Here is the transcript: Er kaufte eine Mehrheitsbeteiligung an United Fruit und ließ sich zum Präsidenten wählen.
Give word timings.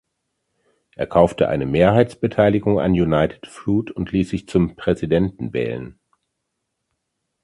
Er 0.95 1.05
kaufte 1.05 1.47
eine 1.47 1.67
Mehrheitsbeteiligung 1.67 2.79
an 2.79 2.93
United 2.93 3.45
Fruit 3.45 3.91
und 3.91 4.11
ließ 4.11 4.29
sich 4.31 4.47
zum 4.47 4.75
Präsidenten 4.75 5.53
wählen. 5.53 5.99